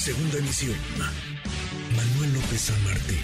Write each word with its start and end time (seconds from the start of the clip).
Segunda 0.00 0.38
emisión. 0.38 0.78
Manuel 1.94 2.32
López 2.32 2.58
San 2.58 2.84
Martín, 2.84 3.18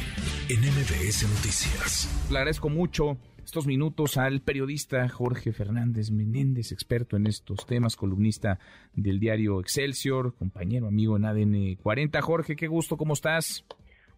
en 0.50 0.60
MBS 0.60 1.22
Noticias. 1.22 2.26
Le 2.30 2.36
agradezco 2.36 2.68
mucho 2.68 3.16
estos 3.42 3.66
minutos 3.66 4.18
al 4.18 4.42
periodista 4.42 5.08
Jorge 5.08 5.54
Fernández 5.54 6.10
Menéndez, 6.10 6.72
experto 6.72 7.16
en 7.16 7.28
estos 7.28 7.64
temas, 7.64 7.96
columnista 7.96 8.58
del 8.92 9.18
diario 9.18 9.58
Excelsior, 9.58 10.34
compañero 10.34 10.88
amigo 10.88 11.16
en 11.16 11.24
ADN 11.24 11.76
40. 11.76 12.20
Jorge, 12.20 12.56
qué 12.56 12.66
gusto, 12.66 12.98
¿cómo 12.98 13.14
estás? 13.14 13.64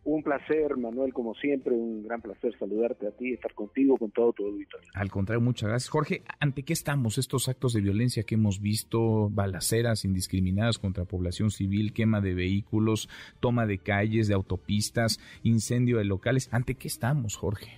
Un 0.05 0.23
placer, 0.23 0.77
Manuel, 0.77 1.13
como 1.13 1.35
siempre, 1.35 1.75
un 1.75 2.03
gran 2.03 2.23
placer 2.23 2.57
saludarte 2.59 3.07
a 3.07 3.11
ti, 3.11 3.33
estar 3.33 3.53
contigo, 3.53 3.99
con 3.99 4.11
todo 4.11 4.33
tu 4.33 4.47
auditorio. 4.47 4.89
Al 4.95 5.11
contrario, 5.11 5.41
muchas 5.41 5.69
gracias. 5.69 5.91
Jorge, 5.91 6.23
¿ante 6.41 6.63
qué 6.63 6.73
estamos 6.73 7.19
estos 7.19 7.49
actos 7.49 7.75
de 7.75 7.83
violencia 7.83 8.23
que 8.23 8.37
hemos 8.37 8.61
visto, 8.61 9.29
balaceras 9.29 10.05
indiscriminadas 10.05 10.79
contra 10.79 11.05
población 11.05 11.51
civil, 11.51 11.93
quema 11.93 12.21
de 12.21 12.35
vehículos, 12.35 13.09
toma 13.41 13.67
de 13.67 13.79
calles, 13.79 14.29
de 14.29 14.35
autopistas, 14.35 15.21
incendio 15.43 15.99
de 15.99 16.05
locales? 16.05 16.49
¿Ante 16.53 16.75
qué 16.75 16.89
estamos, 16.89 17.37
Jorge? 17.37 17.73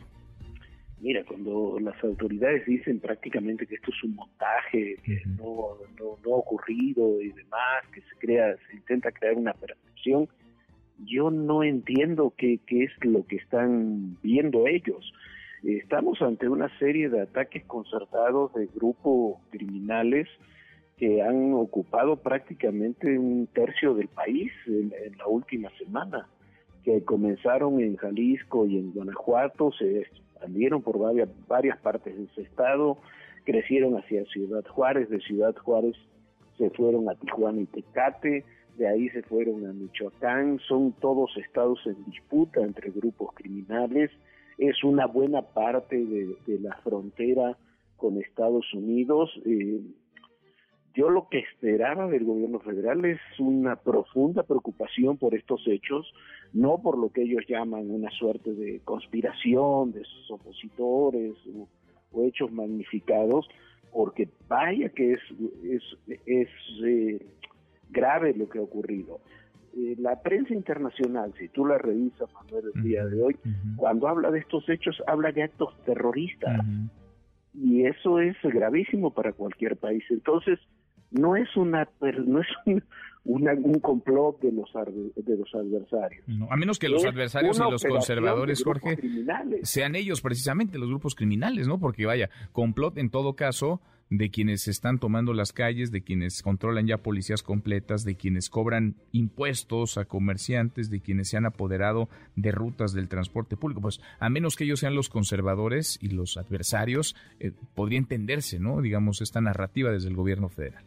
Mira, 1.01 1.25
cuando 1.25 1.79
las 1.81 2.03
autoridades 2.05 2.67
dicen 2.67 3.01
prácticamente 3.01 3.67
que 3.67 3.77
esto 3.77 3.91
es 3.91 4.05
un 4.05 4.17
montaje, 4.17 4.97
que 5.03 5.23
no, 5.27 5.79
no, 5.99 6.19
no 6.25 6.35
ha 6.35 6.37
ocurrido 6.37 7.21
y 7.23 7.31
demás, 7.31 7.87
que 7.93 8.03
se 8.03 8.17
crea, 8.19 8.55
se 8.69 8.77
intenta 8.77 9.11
crear 9.11 9.35
una 9.35 9.55
percepción, 9.55 10.29
yo 11.05 11.31
no 11.31 11.63
entiendo 11.63 12.33
qué, 12.37 12.61
es 12.69 12.91
lo 13.03 13.27
que 13.27 13.37
están 13.37 14.17
viendo 14.23 14.67
ellos. 14.67 15.13
Estamos 15.63 16.21
ante 16.23 16.49
una 16.49 16.69
serie 16.79 17.09
de 17.09 17.21
ataques 17.21 17.65
concertados 17.65 18.53
de 18.55 18.67
grupos 18.75 19.39
criminales 19.51 20.29
que 20.97 21.23
han 21.23 21.55
ocupado 21.55 22.17
prácticamente 22.17 23.19
un 23.19 23.47
tercio 23.47 23.95
del 23.95 24.09
país 24.09 24.53
en, 24.67 24.93
la 25.19 25.27
última 25.27 25.71
semana, 25.79 26.29
que 26.85 27.03
comenzaron 27.05 27.81
en 27.81 27.97
Jalisco 27.97 28.67
y 28.67 28.79
en 28.79 28.93
Guanajuato, 28.93 29.73
se 29.73 30.01
expandieron 30.01 30.83
por 30.83 30.99
varias, 30.99 31.29
varias 31.47 31.79
partes 31.79 32.17
de 32.17 32.25
ese 32.25 32.43
estado, 32.43 32.99
crecieron 33.45 33.97
hacia 33.97 34.25
Ciudad 34.27 34.65
Juárez, 34.67 35.09
de 35.09 35.21
Ciudad 35.21 35.55
Juárez 35.57 35.97
se 36.61 36.69
fueron 36.71 37.09
a 37.09 37.15
Tijuana 37.15 37.63
y 37.63 37.67
Tecate, 37.67 38.45
de 38.81 38.89
ahí 38.89 39.11
se 39.11 39.23
fueron 39.23 39.67
a 39.67 39.75
Michoacán, 39.75 40.59
son 40.67 40.93
todos 41.03 41.37
estados 41.37 41.79
en 41.85 42.03
disputa 42.07 42.63
entre 42.63 42.91
grupos 42.91 43.35
criminales, 43.35 44.11
es 44.57 44.83
una 44.83 45.07
buena 45.07 45.43
parte 45.43 46.03
de, 46.03 46.59
la 46.61 46.75
frontera 46.77 47.59
con 47.99 48.17
Estados 48.17 48.65
Unidos. 48.73 49.31
Eh, 49.45 49.83
yo 50.95 51.11
lo 51.11 51.29
que 51.29 51.41
esperaba 51.41 52.09
del 52.09 52.25
gobierno 52.25 52.59
federal 52.61 53.05
es 53.05 53.21
una 53.39 53.77
profunda 53.77 54.45
preocupación 54.45 55.19
por 55.19 55.35
estos 55.35 55.61
hechos, 55.69 56.11
no 56.55 56.81
por 56.81 56.97
lo 56.97 57.13
que 57.13 57.25
ellos 57.25 57.45
llaman 57.47 57.91
una 57.91 58.11
suerte 58.13 58.55
de 58.55 58.81
conspiración 58.81 59.93
de 59.93 60.05
sus 60.05 60.31
opositores 60.31 61.35
o, 61.55 62.25
hechos 62.25 62.51
magnificados, 62.51 63.47
porque 63.93 64.27
vaya 64.49 64.89
que 64.89 65.13
es, 65.13 65.21
eh, 66.83 67.21
grave 67.91 68.35
lo 68.35 68.49
que 68.49 68.59
ha 68.59 68.63
ocurrido. 68.63 69.21
Eh, 69.77 69.95
la 69.99 70.21
prensa 70.21 70.53
internacional, 70.53 71.33
si 71.39 71.49
tú 71.49 71.65
la 71.65 71.79
revisas, 71.79 72.29
Manuel, 72.33 72.73
el 72.75 72.83
día 72.83 73.07
de 73.07 73.23
hoy, 73.23 73.37
cuando 73.77 74.09
habla 74.09 74.31
de 74.31 74.41
estos 74.41 74.69
hechos, 74.69 75.01
habla 75.07 75.31
de 75.33 75.45
actos 75.45 75.75
terroristas. 75.85 76.65
Y 77.55 77.85
eso 77.85 78.21
es 78.21 78.37
gravísimo 78.43 79.13
para 79.13 79.33
cualquier 79.33 79.77
país. 79.77 80.05
Entonces, 80.11 80.59
no 81.11 81.37
es 81.37 81.57
una 81.57 81.89
no 82.27 82.41
es 82.41 82.47
un, 83.25 83.81
complot 83.81 84.41
de 84.41 84.53
los 84.53 84.71
de 85.17 85.37
los 85.37 85.55
adversarios. 85.55 86.25
a 86.49 86.57
menos 86.57 86.79
que 86.79 86.89
los 86.89 87.05
adversarios 87.05 87.59
y 87.59 87.71
los 87.71 87.85
conservadores, 87.85 88.63
Jorge, 88.65 88.99
sean 89.63 89.95
ellos 89.95 90.21
precisamente 90.21 90.79
los 90.79 90.89
grupos 90.89 91.15
criminales, 91.15 91.69
¿no? 91.69 91.79
Porque 91.79 92.07
vaya, 92.07 92.31
complot 92.53 92.99
en 92.99 93.11
todo 93.11 93.35
caso 93.35 93.81
de 94.11 94.31
quienes 94.31 94.67
están 94.67 94.99
tomando 94.99 95.33
las 95.33 95.53
calles, 95.53 95.93
de 95.93 96.03
quienes 96.03 96.43
controlan 96.43 96.87
ya 96.87 96.99
policías 96.99 97.45
completas, 97.45 98.05
de 98.05 98.17
quienes 98.17 98.51
cobran 98.51 98.97
impuestos 99.13 99.99
a 99.99 100.05
comerciantes, 100.05 100.91
de 100.91 101.01
quienes 101.01 101.29
se 101.29 101.37
han 101.37 101.47
apoderado 101.47 102.09
de 102.35 102.51
rutas 102.51 102.93
del 102.93 103.09
transporte 103.09 103.57
público. 103.57 103.81
Pues 103.81 104.01
a 104.19 104.29
menos 104.29 104.57
que 104.57 104.65
ellos 104.65 104.81
sean 104.81 104.97
los 104.97 105.09
conservadores 105.09 105.97
y 106.03 106.09
los 106.09 106.37
adversarios, 106.37 107.15
eh, 107.39 107.53
podría 107.77 107.99
entenderse, 107.99 108.59
¿no? 108.59 108.81
Digamos, 108.83 109.23
esta 109.23 109.41
narrativa 109.41 109.93
desde 109.93 110.09
el 110.09 110.17
gobierno 110.17 110.49
federal. 110.49 110.83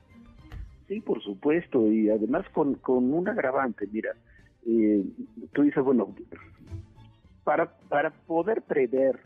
Sí, 0.89 1.00
por 1.00 1.23
supuesto, 1.23 1.89
y 1.89 2.09
además 2.09 2.45
con, 2.51 2.75
con 2.75 3.13
un 3.13 3.29
agravante, 3.29 3.88
mira, 3.89 4.12
eh, 4.67 5.01
tú 5.53 5.62
dices, 5.62 5.81
bueno, 5.81 6.13
para, 7.45 7.78
para 7.88 8.12
poder 8.12 8.63
prever 8.63 9.22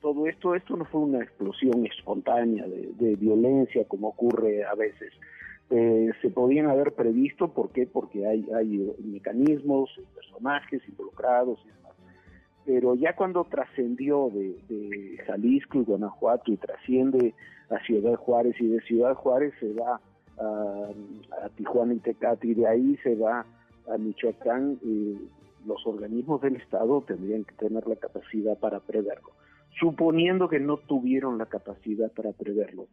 todo 0.00 0.26
esto, 0.26 0.54
esto 0.54 0.76
no 0.76 0.84
fue 0.86 1.02
una 1.02 1.22
explosión 1.22 1.86
espontánea 1.86 2.66
de, 2.66 3.16
violencia 3.16 3.84
como 3.86 4.08
ocurre 4.08 4.64
a 4.64 4.74
veces. 4.74 5.12
Eh, 5.70 6.10
se 6.20 6.30
podían 6.30 6.68
haber 6.68 6.92
previsto, 6.92 7.48
¿por 7.48 7.70
qué? 7.70 7.86
Porque 7.86 8.26
hay, 8.26 8.46
hay 8.56 8.92
mecanismos, 9.04 9.90
personajes 10.14 10.82
involucrados 10.88 11.60
y 11.64 11.68
demás. 11.68 11.92
Pero 12.64 12.94
ya 12.94 13.14
cuando 13.14 13.44
trascendió 13.44 14.30
de, 14.32 15.18
Jalisco 15.26 15.78
y 15.78 15.84
Guanajuato 15.84 16.50
y 16.50 16.56
trasciende 16.56 17.34
a 17.68 17.78
Ciudad 17.84 18.16
Juárez 18.16 18.56
y 18.58 18.68
de 18.68 18.80
Ciudad 18.80 19.14
Juárez 19.14 19.52
se 19.60 19.72
va 19.74 20.00
a, 20.38 20.88
Tijuana 21.56 21.94
y 21.94 21.98
Tecate 21.98 22.48
y 22.48 22.54
de 22.54 22.66
ahí 22.66 22.96
se 23.02 23.14
va 23.16 23.44
a 23.92 23.98
Michoacán, 23.98 24.78
eh, 24.84 25.16
los 25.66 25.86
organismos 25.86 26.40
del 26.40 26.56
Estado 26.56 27.02
tendrían 27.02 27.44
que 27.44 27.54
tener 27.54 27.86
la 27.86 27.96
capacidad 27.96 28.56
para 28.58 28.80
preverlo 28.80 29.30
suponiendo 29.78 30.48
que 30.48 30.60
no 30.60 30.78
tuvieron 30.78 31.38
la 31.38 31.46
capacidad 31.46 32.10
para 32.12 32.32
preverlo. 32.32 32.88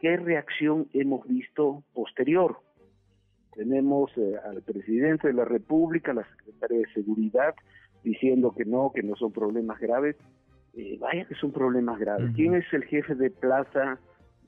¿Qué 0.00 0.16
reacción 0.16 0.88
hemos 0.92 1.26
visto 1.26 1.84
posterior? 1.92 2.58
Tenemos 3.54 4.10
eh, 4.16 4.34
al 4.44 4.62
presidente 4.62 5.28
de 5.28 5.34
la 5.34 5.44
República, 5.44 6.14
la 6.14 6.26
secretaria 6.36 6.78
de 6.78 6.92
Seguridad, 6.94 7.54
diciendo 8.02 8.54
que 8.56 8.64
no, 8.64 8.92
que 8.94 9.02
no 9.02 9.16
son 9.16 9.32
problemas 9.32 9.78
graves. 9.78 10.16
Eh, 10.74 10.96
vaya 11.00 11.26
que 11.26 11.34
son 11.34 11.52
problemas 11.52 11.98
graves. 11.98 12.30
¿Quién 12.34 12.54
es 12.54 12.64
el 12.72 12.84
jefe 12.84 13.14
de 13.14 13.30
plaza 13.30 13.98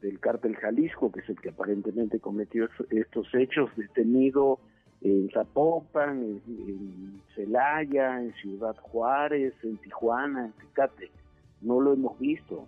del 0.01 0.21
cártel 0.21 0.57
Jalisco, 0.57 1.11
que 1.13 1.21
es 1.21 1.29
el 1.29 1.41
que 1.41 1.51
aparentemente 1.51 2.21
cometió 2.21 2.69
estos 2.91 3.35
hechos, 3.35 3.71
detenido 3.77 4.59
en 5.01 5.29
Zapopan, 5.31 6.23
en, 6.23 6.43
en 6.47 7.23
Celaya, 7.35 8.23
en 8.23 8.33
Ciudad 8.35 8.77
Juárez, 8.77 9.53
en 9.65 9.77
Tijuana, 9.79 10.47
en 10.47 10.53
Tecate? 10.53 11.11
No 11.63 11.81
lo 11.81 11.93
hemos 11.93 12.19
visto. 12.19 12.67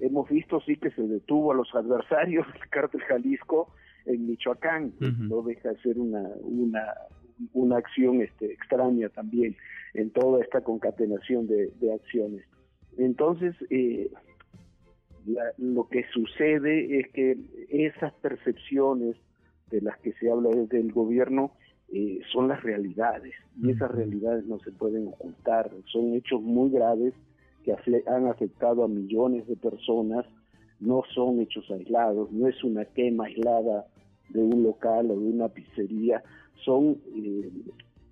Hemos 0.00 0.28
visto 0.28 0.60
sí 0.60 0.76
que 0.76 0.90
se 0.90 1.02
detuvo 1.02 1.52
a 1.52 1.54
los 1.54 1.74
adversarios 1.74 2.46
del 2.52 2.68
cártel 2.68 3.00
Jalisco 3.02 3.72
en 4.06 4.26
Michoacán, 4.26 4.92
no 5.00 5.42
deja 5.42 5.70
de 5.70 5.78
ser 5.78 5.98
una, 5.98 6.22
una, 6.42 6.92
una 7.52 7.78
acción 7.78 8.20
este, 8.20 8.52
extraña 8.52 9.08
también 9.08 9.56
en 9.94 10.10
toda 10.10 10.42
esta 10.42 10.60
concatenación 10.60 11.46
de, 11.46 11.72
acciones. 11.92 12.44
Entonces, 12.98 13.54
eh, 13.70 14.10
lo 15.56 15.88
que 15.88 16.04
sucede 16.12 17.00
es 17.00 17.08
que 17.12 17.38
esas 17.70 18.12
percepciones 18.14 19.16
de 19.70 19.80
las 19.80 19.98
que 20.00 20.12
se 20.14 20.30
habla 20.30 20.50
desde 20.50 20.80
el 20.80 20.92
gobierno 20.92 21.52
eh, 21.92 22.20
son 22.32 22.48
las 22.48 22.62
realidades. 22.62 23.34
Y 23.62 23.70
esas 23.70 23.90
realidades 23.90 24.44
no 24.46 24.58
se 24.58 24.72
pueden 24.72 25.08
ocultar, 25.08 25.70
son 25.86 26.14
hechos 26.14 26.42
muy 26.42 26.70
graves 26.70 27.14
que 27.64 27.74
han 28.06 28.26
afectado 28.26 28.84
a 28.84 28.88
millones 28.88 29.46
de 29.46 29.56
personas, 29.56 30.26
no 30.80 31.02
son 31.14 31.40
hechos 31.40 31.68
aislados, 31.70 32.30
no 32.30 32.46
es 32.46 32.62
una 32.62 32.84
quema 32.84 33.24
aislada 33.24 33.86
de 34.28 34.42
un 34.42 34.62
local 34.62 35.10
o 35.10 35.18
de 35.18 35.26
una 35.26 35.48
pizzería, 35.48 36.22
son 36.64 36.98
eh, 37.14 37.50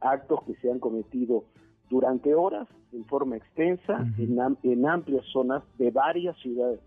actos 0.00 0.43
que 0.44 0.54
se 0.56 0.70
han 0.70 0.78
cometido 0.78 1.44
durante 1.90 2.34
horas, 2.34 2.66
en 2.93 3.04
forma 3.04 3.37
extensa, 3.37 4.06
en, 4.19 4.38
en, 4.62 4.87
amplias 4.87 5.25
zonas 5.26 5.62
de 5.78 5.90
varias 5.90 6.37
ciudades 6.38 6.81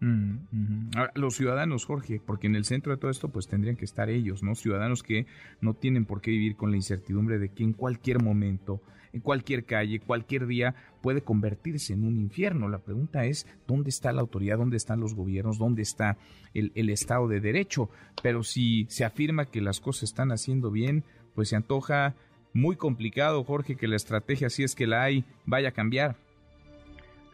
los 0.00 1.34
ciudadanos, 1.34 1.84
Jorge, 1.84 2.20
porque 2.24 2.46
en 2.46 2.56
el 2.56 2.64
centro 2.64 2.92
de 2.92 2.98
todo 2.98 3.10
esto 3.10 3.28
pues 3.30 3.48
tendrían 3.48 3.76
que 3.76 3.84
estar 3.84 4.08
ellos, 4.10 4.42
¿no? 4.42 4.54
Ciudadanos 4.54 5.02
que 5.02 5.26
no 5.60 5.74
tienen 5.74 6.04
por 6.04 6.20
qué 6.20 6.30
vivir 6.30 6.56
con 6.56 6.70
la 6.70 6.76
incertidumbre 6.76 7.38
de 7.38 7.48
que 7.48 7.64
en 7.64 7.72
cualquier 7.72 8.22
momento, 8.22 8.80
en 9.12 9.20
cualquier 9.20 9.64
calle, 9.64 10.00
cualquier 10.00 10.46
día 10.46 10.74
puede 11.02 11.22
convertirse 11.22 11.94
en 11.94 12.04
un 12.04 12.16
infierno. 12.16 12.68
La 12.68 12.78
pregunta 12.78 13.24
es, 13.24 13.46
¿dónde 13.66 13.90
está 13.90 14.12
la 14.12 14.20
autoridad? 14.20 14.58
¿Dónde 14.58 14.76
están 14.76 15.00
los 15.00 15.14
gobiernos? 15.14 15.58
¿Dónde 15.58 15.82
está 15.82 16.16
el, 16.54 16.70
el 16.74 16.90
Estado 16.90 17.26
de 17.26 17.40
Derecho? 17.40 17.90
Pero 18.22 18.44
si 18.44 18.86
se 18.88 19.04
afirma 19.04 19.46
que 19.46 19.60
las 19.60 19.80
cosas 19.80 20.04
están 20.04 20.30
haciendo 20.30 20.70
bien, 20.70 21.04
pues 21.34 21.48
se 21.48 21.56
antoja 21.56 22.14
muy 22.52 22.76
complicado, 22.76 23.42
Jorge, 23.44 23.76
que 23.76 23.88
la 23.88 23.96
estrategia, 23.96 24.48
si 24.48 24.62
es 24.62 24.74
que 24.74 24.86
la 24.86 25.02
hay, 25.02 25.24
vaya 25.44 25.70
a 25.70 25.72
cambiar. 25.72 26.16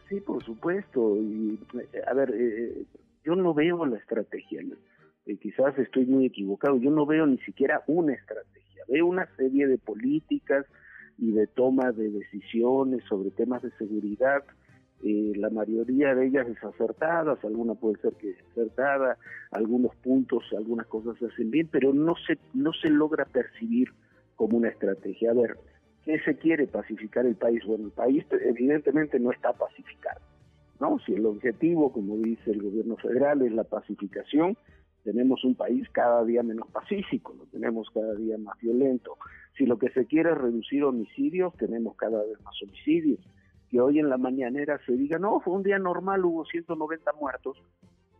Sí, 0.09 0.19
por 0.21 0.43
supuesto. 0.43 1.17
Y, 1.17 1.59
a 2.07 2.13
ver, 2.13 2.33
eh, 2.33 2.85
yo 3.23 3.35
no 3.35 3.53
veo 3.53 3.85
la 3.85 3.97
estrategia. 3.97 4.61
Eh, 5.25 5.37
quizás 5.37 5.77
estoy 5.79 6.05
muy 6.05 6.25
equivocado. 6.25 6.77
Yo 6.77 6.91
no 6.91 7.05
veo 7.05 7.25
ni 7.25 7.37
siquiera 7.39 7.83
una 7.87 8.13
estrategia. 8.13 8.83
Veo 8.87 9.07
una 9.07 9.27
serie 9.35 9.67
de 9.67 9.77
políticas 9.77 10.65
y 11.17 11.31
de 11.31 11.47
toma 11.47 11.91
de 11.91 12.09
decisiones 12.09 13.03
sobre 13.05 13.31
temas 13.31 13.61
de 13.61 13.71
seguridad, 13.71 14.43
eh, 15.03 15.33
la 15.35 15.49
mayoría 15.49 16.15
de 16.15 16.27
ellas 16.27 16.47
desacertadas, 16.47 17.43
alguna 17.43 17.75
puede 17.75 17.97
ser 18.01 18.13
que 18.13 18.35
acertada, 18.51 19.17
algunos 19.51 19.95
puntos, 19.97 20.43
algunas 20.57 20.87
cosas 20.87 21.17
se 21.19 21.27
hacen 21.27 21.51
bien, 21.51 21.69
pero 21.71 21.93
no 21.93 22.15
se, 22.27 22.37
no 22.53 22.73
se 22.73 22.89
logra 22.89 23.25
percibir 23.25 23.89
como 24.35 24.57
una 24.57 24.69
estrategia. 24.69 25.31
A 25.31 25.33
ver, 25.33 25.57
¿qué 26.05 26.19
se 26.19 26.37
quiere 26.37 26.67
pacificar 26.67 27.25
el 27.25 27.35
país? 27.35 27.63
Bueno, 27.65 27.85
el 27.85 27.91
país 27.91 28.25
evidentemente 28.31 29.19
no 29.19 29.31
está 29.31 29.53
pacificado, 29.53 30.21
¿no? 30.79 30.99
Si 31.05 31.13
el 31.13 31.25
objetivo, 31.25 31.91
como 31.91 32.17
dice 32.17 32.51
el 32.51 32.61
gobierno 32.61 32.95
federal, 32.97 33.41
es 33.41 33.51
la 33.51 33.63
pacificación, 33.63 34.57
tenemos 35.05 35.43
un 35.43 35.55
país 35.55 35.87
cada 35.91 36.25
día 36.25 36.41
menos 36.41 36.67
pacífico, 36.71 37.35
lo 37.37 37.45
tenemos 37.45 37.89
cada 37.93 38.15
día 38.15 38.37
más 38.39 38.57
violento. 38.59 39.17
Si 39.55 39.65
lo 39.65 39.77
que 39.77 39.89
se 39.91 40.05
quiere 40.07 40.31
es 40.31 40.37
reducir 40.37 40.83
homicidios, 40.83 41.53
tenemos 41.57 41.95
cada 41.95 42.23
vez 42.23 42.41
más 42.41 42.55
homicidios. 42.63 43.19
Que 43.69 43.79
hoy 43.79 43.99
en 43.99 44.09
la 44.09 44.17
mañanera 44.17 44.79
se 44.85 44.93
diga, 44.93 45.19
no, 45.19 45.39
fue 45.41 45.53
un 45.53 45.63
día 45.63 45.77
normal, 45.77 46.25
hubo 46.25 46.43
190 46.45 47.13
muertos. 47.13 47.61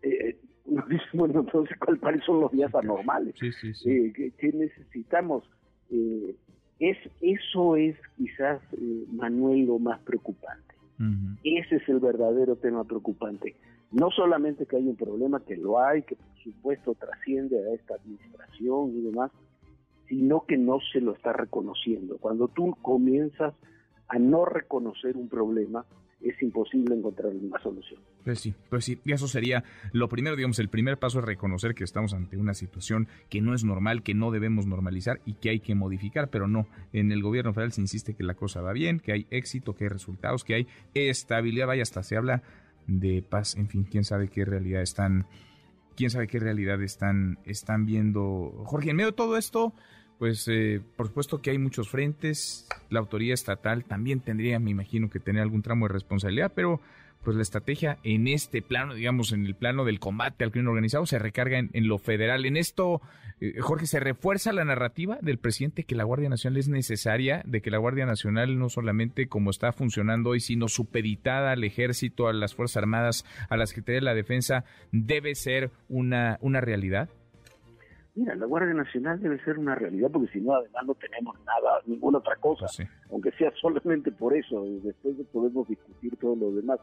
Eh, 0.04 0.38
nos 0.66 0.88
dicen, 0.90 1.08
bueno, 1.14 1.40
entonces, 1.40 1.76
¿cuáles 2.00 2.24
son 2.24 2.42
los 2.42 2.52
días 2.52 2.74
anormales? 2.76 3.34
Sí, 3.40 3.52
sí, 3.52 3.74
sí. 3.74 3.90
Eh, 3.90 4.34
¿qué, 4.38 4.52
necesitamos? 4.54 5.44
Eh, 5.90 6.36
es, 6.80 6.98
eso 7.34 7.76
es 7.76 7.96
quizás, 8.18 8.62
eh, 8.74 9.06
Manuel, 9.12 9.66
lo 9.66 9.80
más 9.80 10.00
preocupante. 10.02 10.76
Ese 11.44 11.76
es 11.76 11.90
el 11.90 12.00
verdadero 12.00 12.56
tema 12.56 12.86
preocupante 12.86 13.56
no 13.96 14.12
solamente 14.12 14.66
que 14.66 14.76
hay 14.76 14.88
un 14.88 14.98
problema, 14.98 15.40
que 15.40 15.56
lo 15.56 15.80
hay, 15.80 16.04
que 16.04 16.18
por 16.18 16.38
supuesto 16.44 16.96
trasciende 16.96 17.58
a 17.58 17.74
esta 17.74 17.96
administración 17.96 18.92
y 18.94 19.02
demás, 19.02 19.32
sino 20.10 20.46
que 20.46 20.58
no 20.58 20.80
se 20.92 21.00
lo 21.00 21.14
está 21.14 21.32
reconociendo. 21.32 22.18
Cuando 22.18 22.50
tú 22.50 22.76
comienzas 22.82 23.54
a 24.10 24.20
no 24.20 24.44
reconocer 24.44 25.16
un 25.16 25.30
problema, 25.30 25.86
es 26.30 26.42
imposible 26.42 26.96
encontrar 26.96 27.32
una 27.34 27.62
solución. 27.62 28.00
Pues 28.24 28.40
sí, 28.40 28.54
pues 28.70 28.86
sí, 28.86 29.00
y 29.06 29.14
eso 29.14 29.28
sería 29.28 29.64
lo 29.92 30.10
primero, 30.10 30.36
digamos, 30.36 30.58
el 30.60 30.70
primer 30.70 30.98
paso 30.98 31.20
es 31.20 31.26
reconocer 31.26 31.76
que 31.76 31.84
estamos 31.84 32.14
ante 32.14 32.38
una 32.38 32.54
situación 32.54 33.08
que 33.30 33.42
no 33.42 33.54
es 33.54 33.64
normal, 33.64 34.02
que 34.02 34.16
no 34.16 34.32
debemos 34.32 34.66
normalizar 34.66 35.22
y 35.26 35.36
que 35.36 35.50
hay 35.50 35.60
que 35.60 35.76
modificar, 35.76 36.30
pero 36.30 36.48
no, 36.48 36.68
en 36.94 37.12
el 37.12 37.22
gobierno 37.22 37.54
federal 37.54 37.72
se 37.72 37.82
insiste 37.82 38.16
que 38.16 38.24
la 38.24 38.34
cosa 38.34 38.62
va 38.62 38.74
bien, 38.74 39.00
que 39.00 39.12
hay 39.12 39.28
éxito, 39.30 39.76
que 39.76 39.86
hay 39.86 39.90
resultados, 39.90 40.44
que 40.44 40.56
hay 40.56 40.68
estabilidad, 40.96 41.68
vaya, 41.68 41.84
hasta 41.84 42.02
se 42.02 42.18
habla 42.18 42.42
de 42.88 43.22
paz, 43.22 43.56
en 43.56 43.68
fin, 43.68 43.84
quién 43.84 44.04
sabe 44.04 44.28
qué 44.30 44.46
realidad 44.46 44.82
están, 44.82 45.28
quién 45.96 46.10
sabe 46.10 46.28
qué 46.28 46.40
realidad 46.40 46.82
están, 46.82 47.40
están 47.46 47.86
viendo. 47.86 48.64
Jorge, 48.66 48.90
en 48.90 48.96
medio 48.96 49.12
de 49.12 49.16
todo 49.16 49.38
esto, 49.38 49.74
pues 50.20 50.48
eh, 50.48 50.82
por 50.96 51.08
supuesto 51.08 51.42
que 51.42 51.52
hay 51.52 51.58
muchos 51.58 51.90
frentes, 51.90 52.68
la 52.90 53.00
autoridad 53.00 53.34
estatal 53.34 53.84
también 53.84 54.22
tendría, 54.22 54.60
me 54.60 54.72
imagino, 54.72 55.10
que 55.10 55.20
tener 55.20 55.42
algún 55.42 55.62
tramo 55.62 55.88
de 55.88 55.94
responsabilidad, 55.94 56.54
pero 56.56 56.82
pues 57.26 57.36
la 57.36 57.42
estrategia 57.42 57.98
en 58.04 58.28
este 58.28 58.62
plano, 58.62 58.94
digamos, 58.94 59.34
en 59.34 59.46
el 59.46 59.56
plano 59.56 59.84
del 59.84 60.00
combate 60.00 60.44
al 60.44 60.52
crimen 60.52 60.68
organizado, 60.68 61.06
se 61.08 61.20
recarga 61.20 61.58
en, 61.58 61.88
lo 61.88 61.98
federal. 61.98 62.46
En 62.46 62.56
esto, 62.56 63.02
eh, 63.42 63.56
Jorge, 63.60 63.88
se 63.88 64.00
refuerza 64.00 64.54
la 64.54 64.64
narrativa 64.64 65.18
del 65.22 65.40
presidente 65.40 65.84
que 65.84 65.96
la 65.96 66.04
Guardia 66.04 66.30
Nacional 66.30 66.60
es 66.60 66.70
necesaria, 66.70 67.42
de 67.46 67.62
que 67.62 67.72
la 67.72 67.80
Guardia 67.80 68.06
Nacional 68.06 68.60
no 68.60 68.70
solamente 68.70 69.28
como 69.28 69.50
está 69.50 69.74
funcionando 69.74 70.30
hoy, 70.30 70.40
sino 70.40 70.68
supeditada 70.68 71.52
al 71.52 71.64
ejército, 71.64 72.28
a 72.28 72.34
las 72.34 72.54
Fuerzas 72.54 72.78
Armadas, 72.78 73.26
a 73.50 73.58
la 73.58 73.66
Secretaría 73.66 74.02
de 74.02 74.06
la 74.06 74.14
Defensa, 74.14 74.64
debe 74.92 75.34
ser 75.34 75.72
una, 75.90 76.38
una 76.42 76.62
realidad. 76.62 77.10
Mira, 78.16 78.34
la 78.36 78.46
Guardia 78.46 78.74
Nacional 78.74 79.22
debe 79.22 79.44
ser 79.44 79.60
una 79.60 79.76
realidad 79.76 80.10
porque 80.10 80.32
si 80.32 80.40
no, 80.40 80.54
además 80.54 80.86
no 80.86 80.96
tenemos 80.96 81.38
nada, 81.46 81.82
ninguna 81.86 82.20
otra 82.20 82.38
cosa, 82.38 82.66
aunque 83.12 83.32
sea 83.32 83.52
solamente 83.62 84.12
por 84.12 84.36
eso, 84.36 84.64
después 84.84 85.16
podemos 85.34 85.68
discutir 85.68 86.16
todo 86.18 86.36
lo 86.36 86.52
demás. 86.52 86.80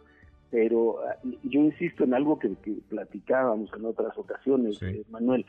Pero 0.50 0.98
ah, 1.08 1.16
yo 1.44 1.60
insisto 1.60 2.04
en 2.04 2.12
algo 2.12 2.38
que, 2.38 2.50
platicábamos 2.90 3.70
en 3.74 3.86
otras 3.86 4.16
ocasiones, 4.18 4.80
eh, 4.82 5.02
Manuel, 5.08 5.46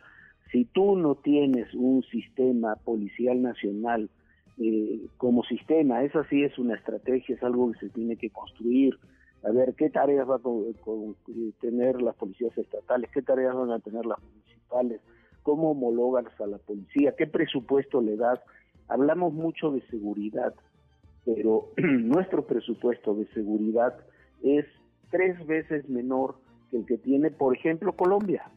si 0.53 0.63
tú 0.65 0.95
no 0.95 1.15
tienes 1.15 1.73
un 1.73 2.03
sistema 2.03 2.75
policial 2.75 3.41
nacional 3.41 4.09
eh, 4.57 5.01
como 5.17 5.43
sistema, 5.43 6.03
esa 6.03 6.23
sí 6.29 6.43
es 6.43 6.57
una 6.57 6.75
estrategia, 6.75 7.35
es 7.35 7.43
algo 7.43 7.73
que 7.73 7.79
se 7.79 7.89
tiene 7.89 8.15
que 8.15 8.29
construir, 8.29 8.97
a 9.43 9.51
ver 9.51 9.73
qué 9.75 9.89
tareas 9.89 10.29
va 10.29 10.35
a 10.35 10.39
eh, 10.39 11.51
tener 11.59 12.01
las 12.01 12.15
policías 12.15 12.57
estatales, 12.57 13.09
qué 13.13 13.21
tareas 13.21 13.55
van 13.55 13.71
a 13.71 13.79
tener 13.79 14.05
las 14.05 14.19
municipales, 14.21 15.01
cómo 15.43 15.71
homologas 15.71 16.25
a 16.41 16.47
la 16.47 16.57
policía, 16.57 17.15
qué 17.17 17.27
presupuesto 17.27 18.01
le 18.01 18.15
das. 18.15 18.39
Hablamos 18.87 19.33
mucho 19.33 19.71
de 19.71 19.81
seguridad, 19.87 20.53
pero 21.25 21.69
nuestro 21.77 22.45
presupuesto 22.45 23.13
de 23.13 23.27
seguridad 23.27 23.95
es 24.41 24.65
tres 25.11 25.45
veces 25.45 25.87
menor 25.87 26.35
que 26.71 26.77
el 26.77 26.85
que 26.85 26.97
tiene, 26.97 27.29
por 27.29 27.55
ejemplo, 27.55 27.93
Colombia. 27.93 28.49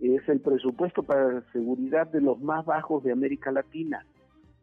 Es 0.00 0.28
el 0.28 0.40
presupuesto 0.40 1.02
para 1.02 1.40
seguridad 1.52 2.06
de 2.08 2.20
los 2.20 2.40
más 2.40 2.66
bajos 2.66 3.02
de 3.02 3.12
América 3.12 3.50
Latina. 3.50 4.04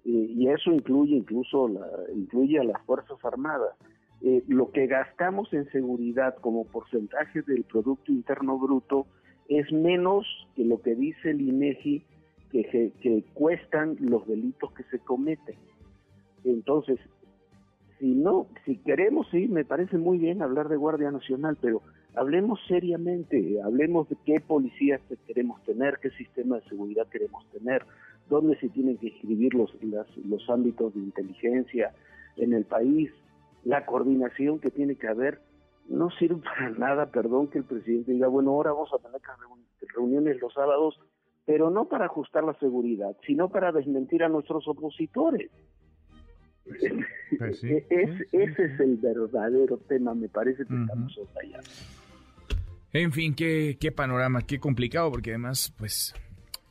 Eh, 0.06 0.10
y 0.10 0.48
eso 0.50 0.72
incluye 0.72 1.16
incluso 1.16 1.68
la, 1.68 1.88
incluye 2.14 2.60
a 2.60 2.64
las 2.64 2.82
Fuerzas 2.84 3.18
Armadas. 3.24 3.76
Eh, 4.22 4.44
lo 4.48 4.72
que 4.72 4.88
gastamos 4.88 5.52
en 5.54 5.70
seguridad 5.72 6.36
como 6.36 6.66
porcentaje 6.66 7.42
del 7.42 7.64
Producto 7.64 8.12
Interno 8.12 8.58
Bruto 8.58 9.08
es 9.50 9.72
menos 9.72 10.26
que 10.56 10.64
lo 10.64 10.82
que 10.82 10.96
dice 10.96 11.32
el 11.32 11.42
INEGI 11.42 12.04
que, 12.52 12.92
que 13.02 13.24
cuestan 13.34 13.98
los 14.00 14.28
delitos 14.28 14.72
que 14.74 14.84
se 14.84 15.00
cometen. 15.00 15.56
Entonces, 16.44 17.00
si 18.00 18.14
no, 18.14 18.48
si 18.66 18.78
queremos, 18.78 19.28
sí, 19.32 19.48
me 19.48 19.66
parece 19.66 19.98
muy 19.98 20.18
bien 20.18 20.42
hablar 20.42 20.70
de 20.70 20.76
Guardia 20.76 21.10
Nacional, 21.10 21.58
pero 21.60 21.82
hablemos 22.16 22.60
seriamente, 22.68 23.62
hablemos 23.62 24.10
de 24.10 24.18
qué 24.26 24.40
policías 24.40 25.02
queremos 25.26 25.64
tener, 25.64 26.00
qué 26.02 26.10
sistema 26.12 26.58
de 26.58 26.70
seguridad 26.70 27.08
queremos 27.08 27.50
tener, 27.52 27.84
dónde 28.30 28.58
se 28.60 28.70
tienen 28.70 28.98
que 28.98 29.08
escribir 29.08 29.54
los, 29.54 29.74
los 30.26 30.50
ámbitos 30.50 30.94
de 30.94 31.00
inteligencia 31.00 31.94
en 32.38 32.54
el 32.54 32.66
país, 32.66 33.12
la 33.64 33.86
coordinación 33.86 34.60
que 34.60 34.70
tiene 34.70 34.96
que 34.96 35.08
haber. 35.08 35.40
No 35.88 36.10
sirve 36.12 36.42
para 36.44 36.70
nada, 36.72 37.08
perdón, 37.08 37.48
que 37.48 37.60
el 37.60 37.64
presidente 37.66 38.12
diga, 38.12 38.28
bueno, 38.28 38.52
ahora 38.52 38.72
vamos 38.72 38.94
a 38.94 38.98
tener 38.98 39.22
reuniones 39.94 40.40
los 40.42 40.54
sábados, 40.54 41.00
pero 41.46 41.70
no 41.70 41.86
para 41.88 42.06
ajustar 42.06 42.44
la 42.44 42.54
seguridad, 42.60 43.16
sino 43.26 43.50
para 43.50 43.72
desmentir 43.72 44.24
a 44.24 44.30
nuestros 44.30 44.68
opositores. 44.68 45.52
Pues 47.38 47.64
ese 47.64 48.28
es 48.32 48.80
el 48.80 48.98
verdadero 48.98 49.78
tema, 49.80 50.14
me 50.14 50.30
parece 50.30 50.66
que 50.66 50.74
estamos 50.74 51.20
allá. 51.42 51.60
En 52.94 53.12
fin, 53.12 53.34
qué, 53.34 53.76
qué 53.80 53.92
panorama, 53.92 54.44
qué 54.44 54.60
complicado, 54.60 55.12
porque 55.12 55.32
además, 55.32 55.74
pues, 55.80 56.14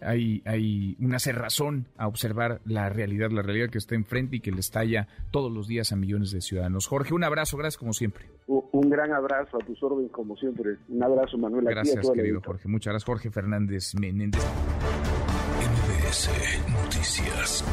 hay, 0.05 0.43
hay 0.45 0.97
una 1.01 1.19
cerrazón 1.19 1.87
a 1.97 2.09
observar 2.09 2.61
la 2.65 2.89
realidad, 2.89 3.31
la 3.31 3.43
realidad 3.43 3.71
que 3.71 3.79
está 3.79 3.95
enfrente 3.95 4.37
y 4.37 4.41
que 4.41 4.53
le 4.53 4.61
estalla 4.61 5.09
todos 5.31 5.53
los 5.53 5.69
días 5.69 5.93
a 5.93 5.97
millones 5.97 6.31
de 6.33 6.41
ciudadanos. 6.41 6.87
Jorge, 6.87 7.15
un 7.15 7.25
abrazo, 7.25 7.57
gracias 7.57 7.79
como 7.79 7.93
siempre. 7.93 8.27
Un 8.47 8.91
gran 8.91 9.13
abrazo 9.13 9.59
a 9.61 9.65
tus 9.65 9.83
órdenes 9.83 10.11
como 10.11 10.37
siempre. 10.37 10.77
Un 10.89 11.03
abrazo, 11.03 11.39
Manuel. 11.39 11.65
Gracias, 11.65 12.11
querido 12.11 12.41
Jorge. 12.45 12.69
Muchas 12.69 12.93
gracias, 12.93 13.07
Jorge 13.07 13.31
Fernández 13.31 13.95
Menéndez. 13.95 14.43
MBS 15.63 16.31
Noticias. 16.71 17.65